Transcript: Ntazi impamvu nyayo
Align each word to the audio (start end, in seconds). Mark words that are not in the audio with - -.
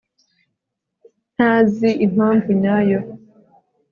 Ntazi 1.35 1.89
impamvu 2.05 2.49
nyayo 2.63 2.99